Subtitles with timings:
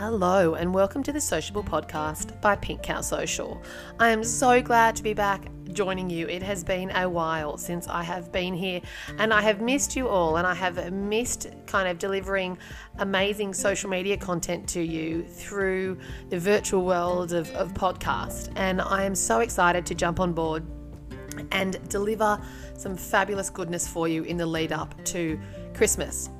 [0.00, 3.62] Hello, and welcome to the Sociable Podcast by Pink Cow Social.
[3.98, 6.26] I am so glad to be back joining you.
[6.26, 8.80] It has been a while since I have been here,
[9.18, 12.56] and I have missed you all, and I have missed kind of delivering
[12.98, 15.98] amazing social media content to you through
[16.30, 18.50] the virtual world of, of podcast.
[18.56, 20.64] And I am so excited to jump on board
[21.52, 22.40] and deliver
[22.74, 25.38] some fabulous goodness for you in the lead up to
[25.74, 26.30] Christmas.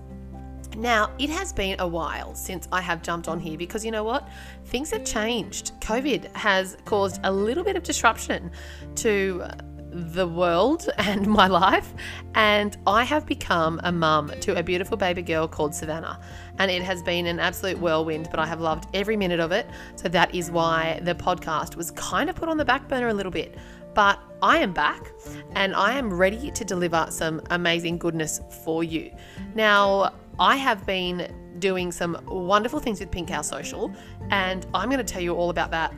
[0.76, 4.04] Now, it has been a while since I have jumped on here because you know
[4.04, 4.29] what?
[4.66, 5.79] Things have changed.
[5.80, 8.50] COVID has caused a little bit of disruption
[8.96, 9.54] to uh,
[9.93, 11.93] the world and my life,
[12.34, 16.20] and I have become a mum to a beautiful baby girl called Savannah.
[16.58, 19.66] And it has been an absolute whirlwind, but I have loved every minute of it.
[19.96, 23.14] So that is why the podcast was kind of put on the back burner a
[23.14, 23.57] little bit.
[23.94, 25.10] But I am back
[25.52, 29.10] and I am ready to deliver some amazing goodness for you.
[29.54, 33.92] Now, I have been doing some wonderful things with Pink Cow Social,
[34.30, 35.92] and I'm going to tell you all about that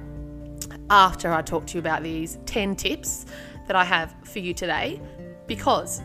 [0.91, 3.25] after I talk to you about these 10 tips
[3.69, 5.01] that I have for you today
[5.47, 6.03] because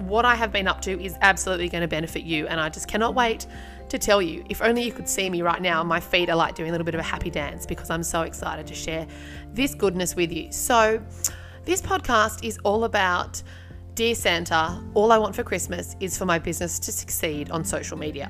[0.00, 2.86] what I have been up to is absolutely going to benefit you, and I just
[2.86, 3.46] cannot wait
[3.88, 4.44] to tell you.
[4.50, 6.84] If only you could see me right now, my feet are like doing a little
[6.84, 9.06] bit of a happy dance because I'm so excited to share
[9.54, 10.52] this goodness with you.
[10.52, 11.02] So,
[11.64, 13.42] this podcast is all about
[13.94, 17.96] Dear Santa, all I want for Christmas is for my business to succeed on social
[17.96, 18.28] media.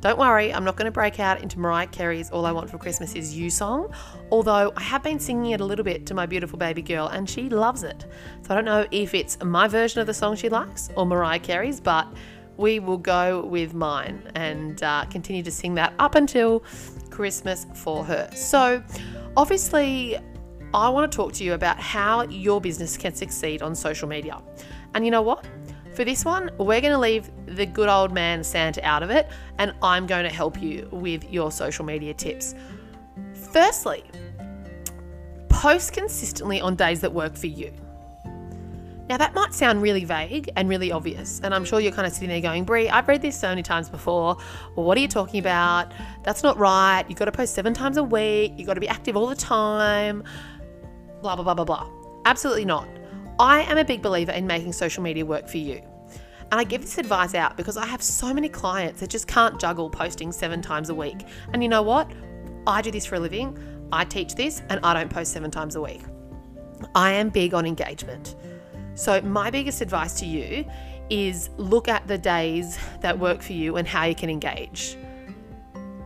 [0.00, 2.78] Don't worry, I'm not going to break out into Mariah Carey's All I Want for
[2.78, 3.92] Christmas Is You song,
[4.30, 7.28] although I have been singing it a little bit to my beautiful baby girl and
[7.28, 8.06] she loves it.
[8.42, 11.40] So I don't know if it's my version of the song she likes or Mariah
[11.40, 12.06] Carey's, but
[12.56, 16.62] we will go with mine and uh, continue to sing that up until
[17.10, 18.30] Christmas for her.
[18.32, 18.80] So,
[19.36, 20.18] obviously,
[20.74, 24.40] I want to talk to you about how your business can succeed on social media.
[24.94, 25.46] And you know what?
[25.94, 29.28] For this one, we're going to leave the good old man Santa out of it,
[29.58, 32.54] and I'm going to help you with your social media tips.
[33.52, 34.02] Firstly,
[35.48, 37.72] post consistently on days that work for you.
[39.08, 42.12] Now, that might sound really vague and really obvious, and I'm sure you're kind of
[42.12, 44.36] sitting there going, Brie, I've read this so many times before.
[44.74, 45.92] Well, what are you talking about?
[46.24, 47.04] That's not right.
[47.08, 49.36] You've got to post seven times a week, you've got to be active all the
[49.36, 50.24] time,
[51.20, 51.88] blah, blah, blah, blah, blah.
[52.24, 52.88] Absolutely not.
[53.38, 55.82] I am a big believer in making social media work for you.
[56.52, 59.58] And I give this advice out because I have so many clients that just can't
[59.60, 61.26] juggle posting seven times a week.
[61.52, 62.08] And you know what?
[62.66, 63.58] I do this for a living.
[63.90, 66.02] I teach this and I don't post seven times a week.
[66.94, 68.36] I am big on engagement.
[68.94, 70.64] So, my biggest advice to you
[71.10, 74.96] is look at the days that work for you and how you can engage.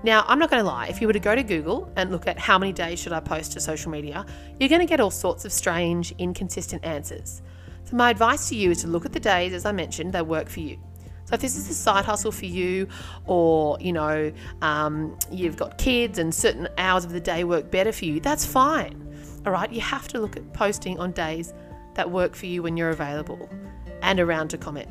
[0.04, 2.28] Now, I'm not going to lie, if you were to go to Google and look
[2.28, 4.24] at how many days should I post to social media,
[4.60, 7.42] you're going to get all sorts of strange, inconsistent answers.
[7.84, 10.26] So, my advice to you is to look at the days, as I mentioned, that
[10.26, 10.78] work for you.
[11.24, 12.86] So, if this is a side hustle for you,
[13.26, 14.32] or you know,
[14.62, 18.46] um, you've got kids and certain hours of the day work better for you, that's
[18.46, 19.04] fine.
[19.46, 21.52] All right, you have to look at posting on days
[21.94, 23.48] that work for you when you're available
[24.02, 24.88] and around to comment.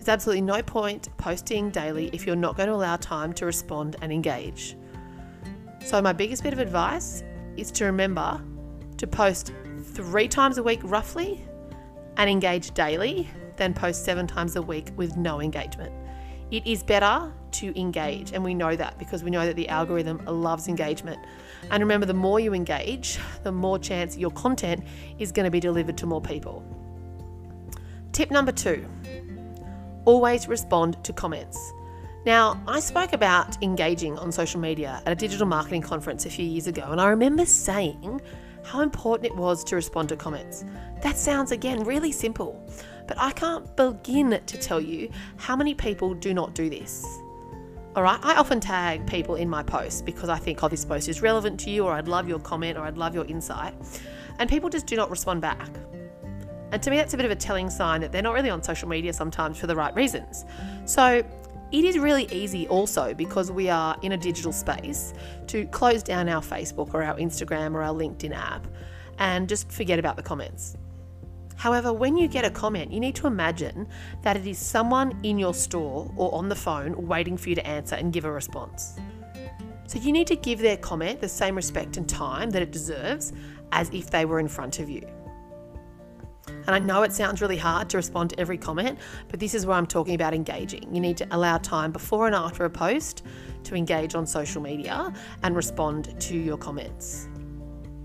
[0.00, 3.96] There's absolutely no point posting daily if you're not going to allow time to respond
[4.00, 4.74] and engage.
[5.84, 7.22] So, my biggest bit of advice
[7.58, 8.40] is to remember
[8.96, 9.52] to post
[9.82, 11.44] three times a week roughly
[12.16, 15.92] and engage daily than post seven times a week with no engagement.
[16.50, 20.24] It is better to engage, and we know that because we know that the algorithm
[20.24, 21.18] loves engagement.
[21.70, 24.82] And remember, the more you engage, the more chance your content
[25.18, 26.64] is going to be delivered to more people.
[28.12, 28.86] Tip number two
[30.04, 31.72] always respond to comments.
[32.26, 36.44] Now, I spoke about engaging on social media at a digital marketing conference a few
[36.44, 38.20] years ago, and I remember saying
[38.62, 40.64] how important it was to respond to comments.
[41.02, 42.62] That sounds, again, really simple,
[43.08, 47.06] but I can't begin to tell you how many people do not do this.
[47.96, 51.08] All right, I often tag people in my posts because I think, oh, this post
[51.08, 53.74] is relevant to you, or I'd love your comment, or I'd love your insight.
[54.38, 55.70] And people just do not respond back.
[56.72, 58.62] And to me, that's a bit of a telling sign that they're not really on
[58.62, 60.44] social media sometimes for the right reasons.
[60.84, 61.24] So
[61.72, 65.14] it is really easy also because we are in a digital space
[65.48, 68.66] to close down our Facebook or our Instagram or our LinkedIn app
[69.18, 70.76] and just forget about the comments.
[71.56, 73.86] However, when you get a comment, you need to imagine
[74.22, 77.66] that it is someone in your store or on the phone waiting for you to
[77.66, 78.98] answer and give a response.
[79.86, 83.32] So you need to give their comment the same respect and time that it deserves
[83.72, 85.06] as if they were in front of you.
[86.66, 88.98] And I know it sounds really hard to respond to every comment,
[89.28, 90.94] but this is where I'm talking about engaging.
[90.94, 93.22] You need to allow time before and after a post
[93.64, 95.12] to engage on social media
[95.42, 97.28] and respond to your comments.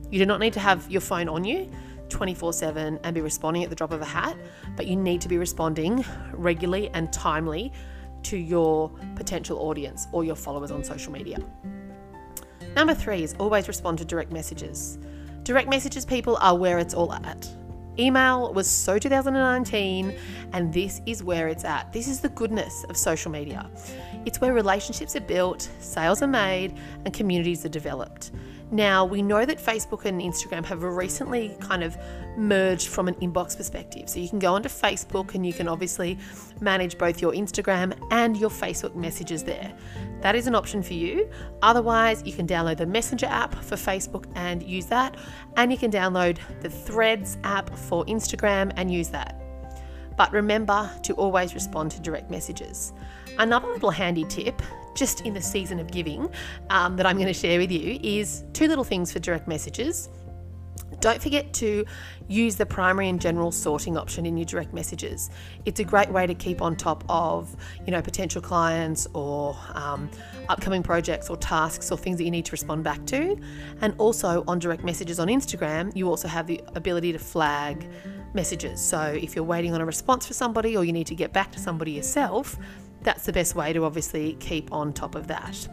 [0.09, 1.69] You do not need to have your phone on you
[2.09, 4.37] 24 7 and be responding at the drop of a hat,
[4.75, 7.73] but you need to be responding regularly and timely
[8.23, 11.37] to your potential audience or your followers on social media.
[12.75, 14.97] Number three is always respond to direct messages.
[15.43, 17.47] Direct messages, people, are where it's all at.
[17.97, 20.13] Email was so 2019,
[20.53, 21.93] and this is where it's at.
[21.93, 23.69] This is the goodness of social media.
[24.25, 28.31] It's where relationships are built, sales are made, and communities are developed.
[28.71, 31.95] Now, we know that Facebook and Instagram have recently kind of
[32.35, 34.09] merged from an inbox perspective.
[34.09, 36.17] So you can go onto Facebook and you can obviously
[36.59, 39.71] manage both your Instagram and your Facebook messages there.
[40.25, 41.29] That is an option for you.
[41.61, 45.17] Otherwise, you can download the Messenger app for Facebook and use that.
[45.55, 49.39] And you can download the Threads app for Instagram and use that.
[50.17, 52.91] But remember to always respond to direct messages.
[53.37, 54.63] Another little handy tip
[54.95, 56.27] just in the season of giving
[56.71, 60.09] um, that I'm going to share with you is two little things for direct messages.
[61.05, 61.85] Don't forget to
[62.27, 65.29] use the primary and general sorting option in your direct messages.
[65.65, 67.55] It's a great way to keep on top of,
[67.85, 70.09] you know, potential clients or um,
[70.49, 73.37] upcoming projects or tasks or things that you need to respond back to.
[73.81, 77.87] And also on direct messages on Instagram, you also have the ability to flag
[78.33, 78.81] messages.
[78.81, 81.51] So if you're waiting on a response for somebody or you need to get back
[81.51, 82.57] to somebody yourself,
[83.03, 85.67] that's the best way to obviously keep on top of that.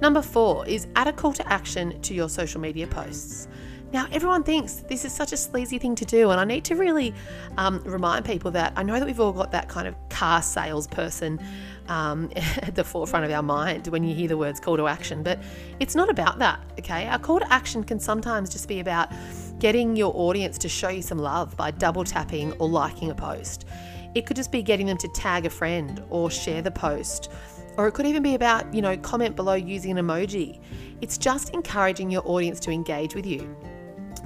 [0.00, 3.46] Number four is add a call to action to your social media posts.
[3.92, 6.76] Now, everyone thinks this is such a sleazy thing to do, and I need to
[6.76, 7.12] really
[7.58, 11.40] um, remind people that I know that we've all got that kind of car salesperson
[11.88, 15.24] um, at the forefront of our mind when you hear the words call to action,
[15.24, 15.42] but
[15.80, 17.08] it's not about that, okay?
[17.08, 19.10] Our call to action can sometimes just be about
[19.58, 23.66] getting your audience to show you some love by double tapping or liking a post.
[24.14, 27.30] It could just be getting them to tag a friend or share the post.
[27.76, 30.60] Or it could even be about, you know, comment below using an emoji.
[31.00, 33.56] It's just encouraging your audience to engage with you.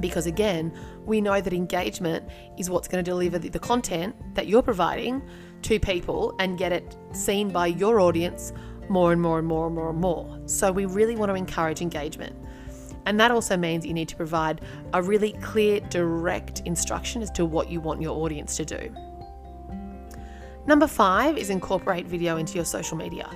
[0.01, 0.73] Because again,
[1.05, 2.29] we know that engagement
[2.59, 5.23] is what's going to deliver the, content that you're providing
[5.63, 8.53] to people and get it seen by your audience
[8.89, 10.41] more and more and more and more and more.
[10.47, 12.37] So we really want to encourage engagement.
[13.07, 17.45] And that also means you need to provide a really clear, direct instruction as to
[17.45, 18.95] what you want your audience to do.
[20.67, 23.29] Number five is incorporate video into your social media.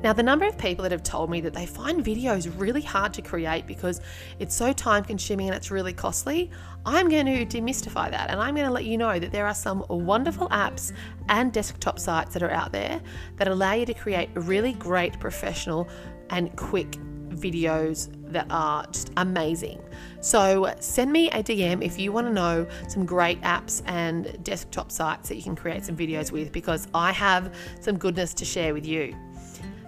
[0.00, 3.12] Now, the number of people that have told me that they find videos really hard
[3.14, 4.00] to create because
[4.38, 6.52] it's so time consuming and it's really costly,
[6.86, 9.54] I'm going to demystify that and I'm going to let you know that there are
[9.54, 10.92] some wonderful apps
[11.28, 13.00] and desktop sites that are out there
[13.36, 15.88] that allow you to create really great professional
[16.30, 16.92] and quick
[17.30, 19.82] videos that are just amazing.
[20.20, 24.92] So send me a DM if you want to know some great apps and desktop
[24.92, 28.74] sites that you can create some videos with because I have some goodness to share
[28.74, 29.16] with you.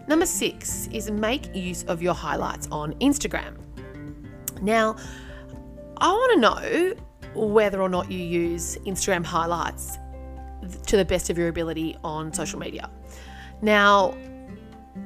[0.09, 3.57] Number six is make use of your highlights on Instagram.
[4.61, 4.97] Now,
[5.99, 6.95] I want to know
[7.35, 9.99] whether or not you use Instagram highlights
[10.87, 12.91] to the best of your ability on social media.
[13.63, 14.15] Now,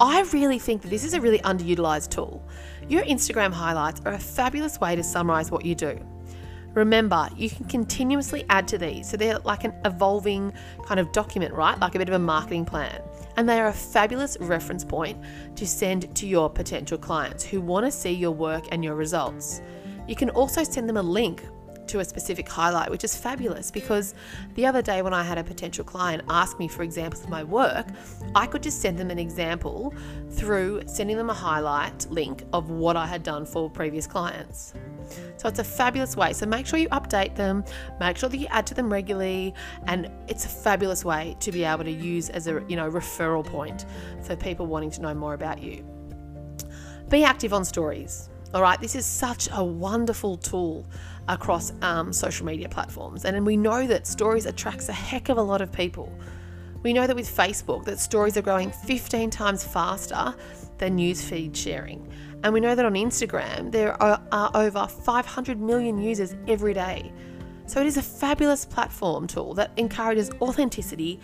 [0.01, 2.43] I really think that this is a really underutilized tool.
[2.89, 5.99] Your Instagram highlights are a fabulous way to summarize what you do.
[6.75, 10.53] Remember, you can continuously add to these, so they're like an evolving
[10.85, 11.79] kind of document, right?
[11.79, 13.01] Like a bit of a marketing plan.
[13.37, 15.19] And they are a fabulous reference point
[15.57, 19.61] to send to your potential clients who want to see your work and your results.
[20.07, 21.43] You can also send them a link
[21.87, 24.15] to a specific highlight, which is fabulous because
[24.55, 27.45] the other day when I had a potential client ask me for examples of my
[27.45, 27.87] work,
[28.35, 29.95] I could just send them an example
[30.31, 34.75] through sending them a highlight link of what I had done for previous clients.
[35.37, 36.33] So it's a fabulous way.
[36.33, 37.65] So make sure you update them,
[38.01, 39.55] make sure that you add to them regularly,
[39.87, 43.45] and it's a fabulous way to be able to use as a you know referral
[43.45, 43.87] point
[44.23, 45.85] for people wanting to know more about you.
[47.09, 48.29] Be active on stories.
[48.55, 50.87] All right, this is such a wonderful tool
[51.27, 53.25] across um, social media platforms.
[53.25, 56.17] And we know that stories attracts a heck of a lot of people.
[56.85, 60.35] We know that with Facebook that stories are growing 15 times faster
[60.85, 62.07] than newsfeed sharing.
[62.43, 67.11] And we know that on Instagram there are, are over 500 million users every day.
[67.67, 71.19] So it is a fabulous platform tool that encourages authenticity,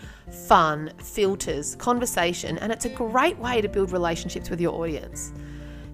[0.49, 5.35] fun, filters, conversation, and it's a great way to build relationships with your audience.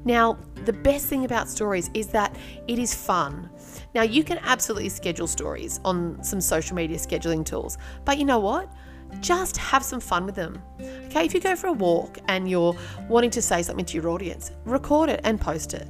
[0.04, 2.36] Now, the best thing about stories is that
[2.68, 3.50] it is fun.
[3.96, 8.38] Now, you can absolutely schedule stories on some social media scheduling tools, but you know
[8.38, 8.72] what?
[9.18, 10.62] Just have some fun with them.
[11.06, 12.76] Okay, if you go for a walk and you're
[13.08, 15.88] wanting to say something to your audience, record it and post it.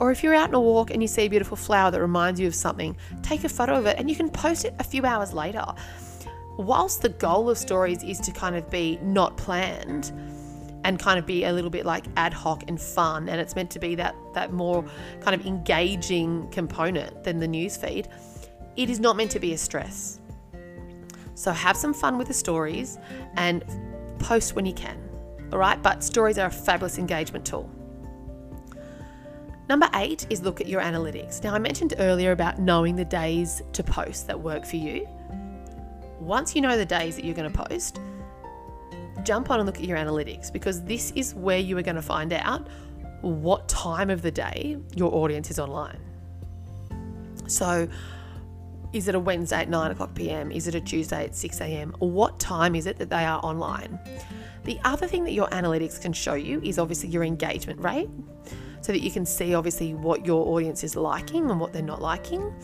[0.00, 2.38] Or if you're out on a walk and you see a beautiful flower that reminds
[2.38, 5.04] you of something, take a photo of it and you can post it a few
[5.04, 5.64] hours later.
[6.56, 10.12] Whilst the goal of stories is to kind of be not planned,
[10.84, 13.70] and kind of be a little bit like ad hoc and fun and it's meant
[13.70, 14.84] to be that that more
[15.20, 18.08] kind of engaging component than the news feed
[18.76, 20.20] it is not meant to be a stress
[21.34, 22.96] so have some fun with the stories
[23.36, 23.64] and
[24.18, 24.98] post when you can
[25.52, 27.70] all right but stories are a fabulous engagement tool
[29.68, 31.44] Number eight is look at your analytics.
[31.44, 35.06] Now, I mentioned earlier about knowing the days to post that work for you.
[36.18, 38.00] Once you know the days that you're going to post,
[39.24, 42.02] jump on and look at your analytics because this is where you are going to
[42.02, 42.66] find out
[43.20, 46.00] what time of the day your audience is online.
[47.46, 47.88] So,
[48.92, 50.50] is it a Wednesday at 9 o'clock pm?
[50.50, 51.94] Is it a Tuesday at 6 am?
[51.98, 53.98] What time is it that they are online?
[54.64, 58.08] The other thing that your analytics can show you is obviously your engagement rate
[58.80, 62.00] so that you can see obviously what your audience is liking and what they're not
[62.00, 62.54] liking,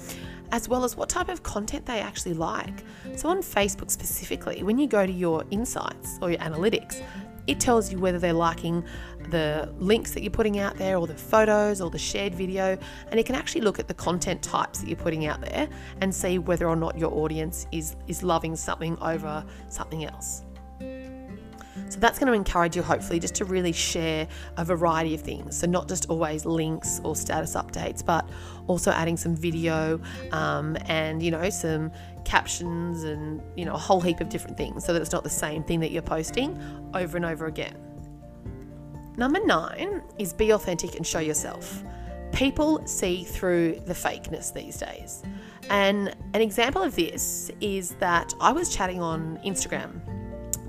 [0.53, 2.85] as well as what type of content they actually like.
[3.17, 7.03] So, on Facebook specifically, when you go to your insights or your analytics,
[7.47, 8.85] it tells you whether they're liking
[9.31, 12.77] the links that you're putting out there or the photos or the shared video
[13.11, 15.69] and it can actually look at the content types that you're putting out there
[16.01, 20.45] and see whether or not your audience is is loving something over something else
[22.05, 25.57] that's going to encourage you, hopefully, just to really share a variety of things.
[25.57, 28.29] So, not just always links or status updates, but
[28.67, 29.99] also adding some video
[30.31, 31.91] um, and, you know, some
[32.25, 35.31] captions and, you know, a whole heap of different things so that it's not the
[35.31, 36.61] same thing that you're posting
[36.93, 37.77] over and over again.
[39.17, 41.83] Number nine is be authentic and show yourself.
[42.33, 45.23] People see through the fakeness these days.
[45.71, 50.01] And an example of this is that I was chatting on Instagram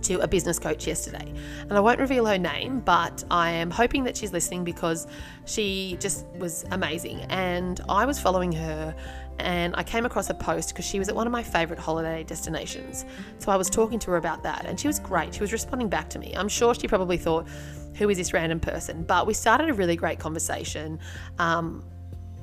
[0.06, 1.34] to a business coach yesterday.
[1.62, 5.08] And I won't reveal her name, but I am hoping that she's listening because
[5.46, 7.22] she just was amazing.
[7.30, 8.96] And I was following her
[9.40, 12.24] and I came across a post because she was at one of my favorite holiday
[12.24, 13.06] destinations.
[13.40, 15.34] So I was talking to her about that and she was great.
[15.34, 16.34] She was responding back to me.
[16.36, 17.48] I'm sure she probably thought,
[17.96, 19.04] who is this random person?
[19.04, 21.00] But we started a really great conversation.
[21.40, 21.84] Um,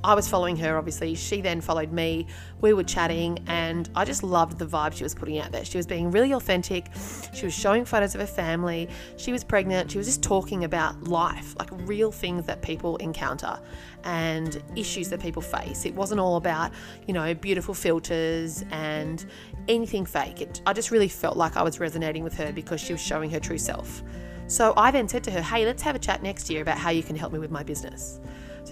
[0.04, 1.14] I was following her, obviously.
[1.14, 2.26] She then followed me.
[2.60, 5.64] We were chatting, and I just loved the vibe she was putting out there.
[5.64, 6.86] She was being really authentic.
[7.32, 8.88] She was showing photos of her family.
[9.16, 9.92] She was pregnant.
[9.92, 13.60] She was just talking about life, like real things that people encounter
[14.02, 15.84] and issues that people face.
[15.84, 16.72] It wasn't all about,
[17.06, 19.24] you know, beautiful filters and
[19.68, 20.40] anything fake.
[20.40, 23.30] It, I just really felt like I was resonating with her because she was showing
[23.30, 24.02] her true self.
[24.48, 26.90] So I then said to her, hey, let's have a chat next year about how
[26.90, 28.20] you can help me with my business.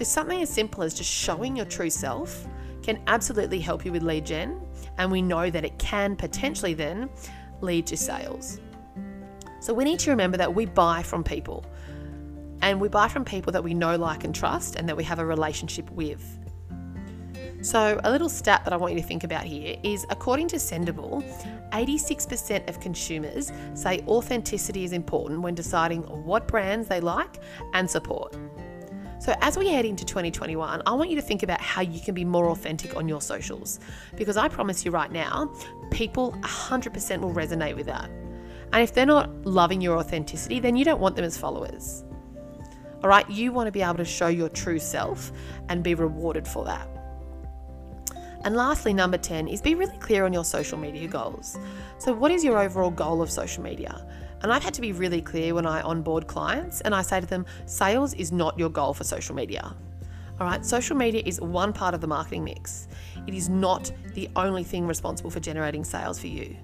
[0.01, 2.47] So, something as simple as just showing your true self
[2.81, 4.59] can absolutely help you with lead gen,
[4.97, 7.07] and we know that it can potentially then
[7.61, 8.59] lead to sales.
[9.59, 11.63] So, we need to remember that we buy from people,
[12.63, 15.19] and we buy from people that we know, like, and trust, and that we have
[15.19, 16.25] a relationship with.
[17.61, 20.55] So, a little stat that I want you to think about here is according to
[20.55, 21.23] Sendable,
[21.73, 27.37] 86% of consumers say authenticity is important when deciding what brands they like
[27.73, 28.35] and support.
[29.21, 32.15] So, as we head into 2021, I want you to think about how you can
[32.15, 33.79] be more authentic on your socials
[34.15, 35.53] because I promise you right now,
[35.91, 38.09] people 100% will resonate with that.
[38.73, 42.03] And if they're not loving your authenticity, then you don't want them as followers.
[43.03, 45.31] All right, you want to be able to show your true self
[45.69, 46.87] and be rewarded for that.
[48.43, 51.59] And lastly, number 10 is be really clear on your social media goals.
[51.99, 54.03] So, what is your overall goal of social media?
[54.41, 57.27] And I've had to be really clear when I onboard clients and I say to
[57.27, 59.75] them, sales is not your goal for social media.
[60.39, 62.87] All right, social media is one part of the marketing mix.
[63.27, 66.57] It is not the only thing responsible for generating sales for you.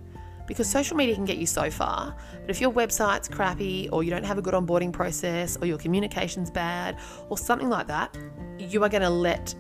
[0.48, 4.10] Because social media can get you so far, but if your website's crappy or you
[4.10, 6.98] don't have a good onboarding process or your communication's bad
[7.30, 8.18] or something like that,
[8.58, 9.54] you are going to let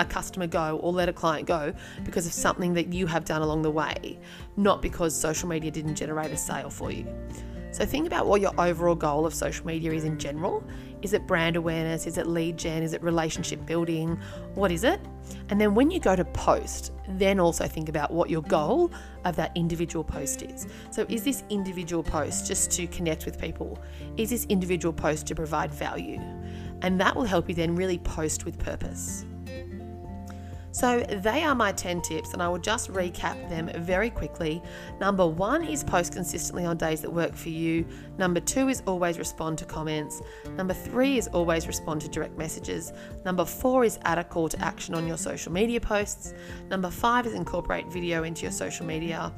[0.00, 1.72] a customer go or let a client go
[2.04, 4.18] because of something that you have done along the way,
[4.56, 7.06] not because social media didn't generate a sale for you.
[7.72, 10.64] So think about what your overall goal of social media is in general.
[11.02, 12.06] Is it brand awareness?
[12.06, 12.82] Is it lead gen?
[12.82, 14.18] Is it relationship building?
[14.54, 15.00] What is it?
[15.50, 18.90] And then when you go to post, then also think about what your goal
[19.24, 20.66] of that individual post is.
[20.90, 23.78] So is this individual post just to connect with people?
[24.16, 26.20] Is this individual post to provide value?
[26.82, 29.24] And that will help you then really post with purpose.
[30.72, 34.62] So, they are my 10 tips, and I will just recap them very quickly.
[35.00, 37.84] Number one is post consistently on days that work for you.
[38.18, 40.22] Number two is always respond to comments.
[40.56, 42.92] Number three is always respond to direct messages.
[43.24, 46.34] Number four is add a call to action on your social media posts.
[46.68, 49.32] Number five is incorporate video into your social media.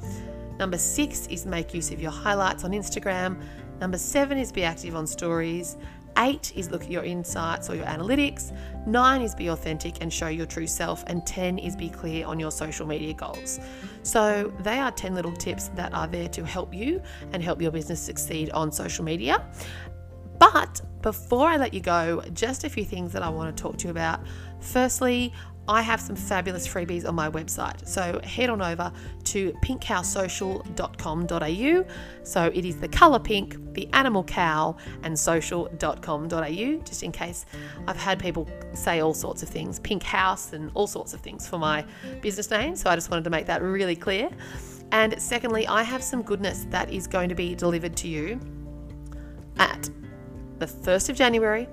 [0.59, 3.41] Number six is make use of your highlights on Instagram.
[3.79, 5.77] Number seven is be active on stories.
[6.17, 8.55] Eight is look at your insights or your analytics.
[8.85, 11.03] Nine is be authentic and show your true self.
[11.07, 13.59] And 10 is be clear on your social media goals.
[14.03, 17.01] So, they are 10 little tips that are there to help you
[17.31, 19.45] and help your business succeed on social media.
[20.39, 23.77] But before I let you go, just a few things that I want to talk
[23.77, 24.21] to you about.
[24.59, 25.33] Firstly,
[25.67, 27.87] I have some fabulous freebies on my website.
[27.87, 28.91] So head on over
[29.25, 31.85] to pinkcowsocial.com.au.
[32.23, 37.45] So it is the colour pink, the animal cow, and social.com.au, just in case
[37.87, 41.47] I've had people say all sorts of things, pink house, and all sorts of things
[41.47, 41.85] for my
[42.21, 42.75] business name.
[42.75, 44.29] So I just wanted to make that really clear.
[44.91, 48.39] And secondly, I have some goodness that is going to be delivered to you
[49.57, 49.89] at
[50.59, 51.67] the 1st of January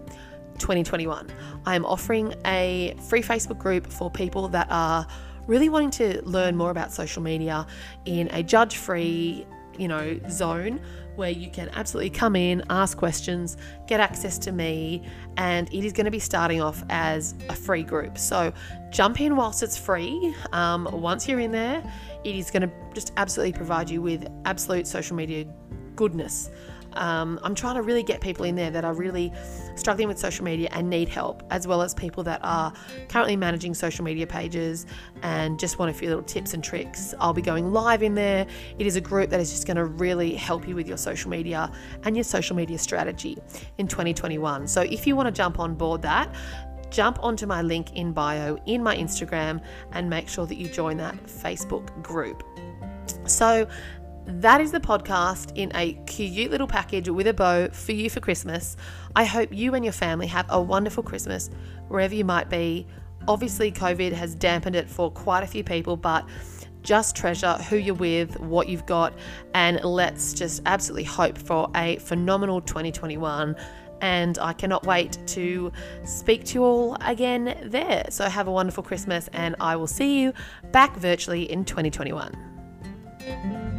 [0.60, 1.28] 2021.
[1.66, 5.06] I am offering a free Facebook group for people that are
[5.46, 7.66] really wanting to learn more about social media
[8.04, 9.44] in a judge free,
[9.76, 10.80] you know, zone
[11.16, 15.02] where you can absolutely come in, ask questions, get access to me,
[15.36, 18.16] and it is going to be starting off as a free group.
[18.16, 18.52] So
[18.90, 20.34] jump in whilst it's free.
[20.52, 21.82] Um, once you're in there,
[22.24, 25.46] it is going to just absolutely provide you with absolute social media
[25.96, 26.50] goodness.
[26.94, 29.32] Um, I'm trying to really get people in there that are really
[29.76, 32.72] struggling with social media and need help, as well as people that are
[33.08, 34.86] currently managing social media pages
[35.22, 37.14] and just want a few little tips and tricks.
[37.20, 38.46] I'll be going live in there.
[38.78, 41.30] It is a group that is just going to really help you with your social
[41.30, 41.72] media
[42.04, 43.38] and your social media strategy
[43.78, 44.66] in 2021.
[44.66, 46.34] So if you want to jump on board that,
[46.90, 50.96] jump onto my link in bio in my Instagram and make sure that you join
[50.98, 52.42] that Facebook group.
[53.26, 53.66] So,
[54.34, 58.20] that is the podcast in a cute little package with a bow for you for
[58.20, 58.76] Christmas.
[59.16, 61.50] I hope you and your family have a wonderful Christmas
[61.88, 62.86] wherever you might be.
[63.28, 66.26] Obviously, COVID has dampened it for quite a few people, but
[66.82, 69.12] just treasure who you're with, what you've got,
[69.54, 73.56] and let's just absolutely hope for a phenomenal 2021.
[74.00, 75.70] And I cannot wait to
[76.04, 78.06] speak to you all again there.
[78.08, 80.32] So, have a wonderful Christmas, and I will see you
[80.72, 83.69] back virtually in 2021.